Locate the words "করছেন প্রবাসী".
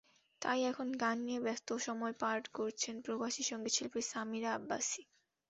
2.57-3.43